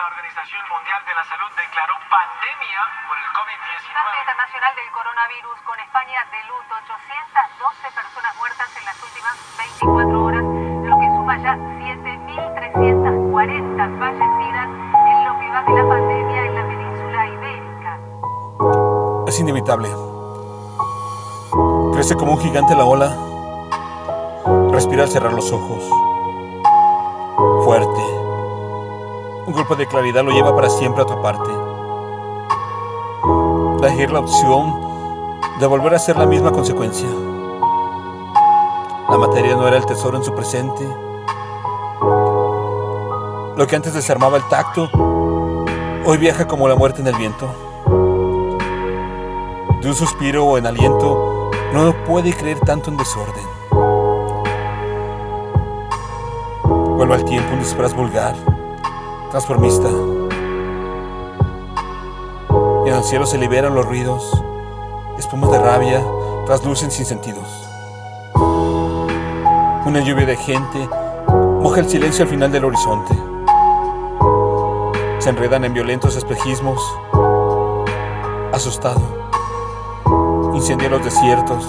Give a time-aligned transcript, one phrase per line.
[0.00, 4.00] la Organización Mundial de la Salud declaró pandemia por el COVID-19.
[4.24, 10.40] internacional del coronavirus con España de luto, 812 personas muertas en las últimas 24 horas,
[10.40, 16.64] lo que suma ya 7.340 fallecidas en lo que va de la pandemia en la
[16.64, 18.00] península ibérica.
[19.28, 19.92] Es inevitable.
[21.92, 23.12] Crece como un gigante la ola.
[24.72, 25.84] Respira al cerrar los ojos.
[27.68, 28.19] Fuerte.
[29.50, 31.50] Un golpe de claridad lo lleva para siempre a otra parte.
[33.80, 34.80] Da la opción
[35.58, 37.08] de volver a ser la misma consecuencia.
[39.08, 40.86] La materia no era el tesoro en su presente.
[43.56, 44.88] Lo que antes desarmaba el tacto,
[46.06, 47.48] hoy viaja como la muerte en el viento.
[49.80, 53.46] De un suspiro o en aliento, no puede creer tanto en desorden.
[56.96, 58.36] Vuelve al tiempo un disfraz vulgar,
[59.30, 59.88] transformista.
[62.84, 64.42] Y en el cielo se liberan los ruidos,
[65.18, 66.02] espumas de rabia,
[66.46, 67.46] traslucen sin sentidos.
[69.86, 70.88] Una lluvia de gente
[71.60, 73.14] moja el silencio al final del horizonte.
[75.18, 76.80] Se enredan en violentos espejismos.
[78.52, 79.00] Asustado,
[80.54, 81.66] incendia los desiertos.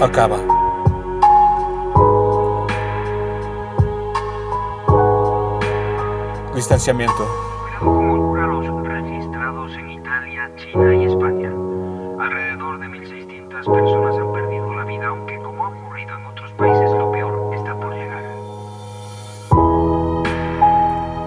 [0.00, 0.53] Acaba.
[6.54, 7.26] Distanciamiento.
[7.80, 11.50] como dura los registrados en Italia, China y España.
[12.20, 16.90] Alrededor de 1.600 personas han perdido la vida, aunque como ha ocurrido en otros países,
[16.92, 18.22] lo peor está por llegar.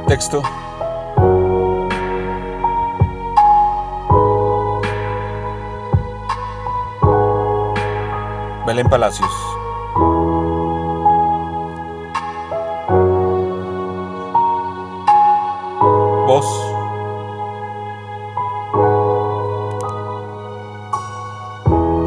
[0.08, 0.42] Texto.
[8.66, 9.32] Belén Palacios.
[16.38, 16.46] Voz.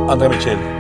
[0.09, 0.80] André Michel.